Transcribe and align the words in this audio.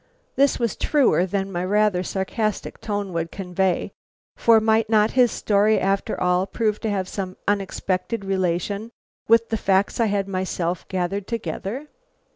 This 0.35 0.57
was 0.57 0.75
truer 0.75 1.27
than 1.27 1.51
my 1.51 1.63
rather 1.63 2.01
sarcastic 2.01 2.81
tone 2.81 3.13
would 3.13 3.31
convey, 3.31 3.91
for 4.35 4.59
might 4.59 4.89
not 4.89 5.11
his 5.11 5.31
story 5.31 5.79
after 5.79 6.19
all 6.19 6.47
prove 6.47 6.79
to 6.79 6.89
have 6.89 7.07
some 7.07 7.37
unexpected 7.47 8.25
relation 8.25 8.89
with 9.27 9.49
the 9.49 9.57
facts 9.57 9.99
I 9.99 10.07
had 10.07 10.27
myself 10.27 10.87
gathered 10.87 11.27
together. 11.27 11.85